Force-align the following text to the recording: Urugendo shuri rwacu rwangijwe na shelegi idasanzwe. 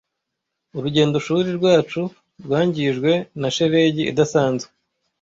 Urugendo 0.77 1.15
shuri 1.25 1.49
rwacu 1.57 2.01
rwangijwe 2.43 3.11
na 3.39 3.47
shelegi 3.55 4.03
idasanzwe. 4.11 4.69